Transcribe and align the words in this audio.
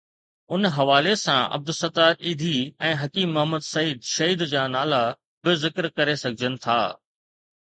ان 0.55 0.63
حوالي 0.77 1.11
سان 1.23 1.41
عبدالستار 1.57 2.13
ايڌي 2.29 2.55
۽ 2.93 2.95
حڪيم 3.01 3.29
محمد 3.37 3.67
سعيد 3.67 4.01
شهيد 4.13 4.45
جا 4.55 4.65
نالا 4.77 5.03
به 5.43 5.57
ذڪر 5.67 5.89
ڪري 6.01 6.17
سگهجن 6.23 6.61
ٿا. 6.67 6.81